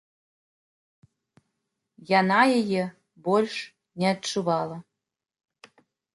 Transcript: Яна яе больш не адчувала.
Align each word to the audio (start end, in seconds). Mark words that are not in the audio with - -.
Яна 2.19 2.39
яе 2.63 2.83
больш 3.29 3.55
не 4.01 4.07
адчувала. 4.15 4.77